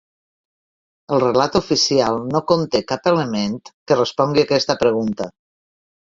El 1.17 1.19
relat 1.23 1.57
oficial 1.59 2.17
no 2.31 2.41
conté 2.53 2.81
cap 2.93 3.11
element 3.13 3.59
que 3.69 3.99
respongui 4.01 4.45
aquesta 4.47 4.79
pregunta. 4.83 5.31